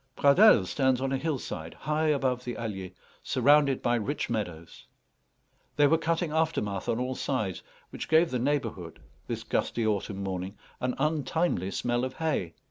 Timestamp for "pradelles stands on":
0.17-1.11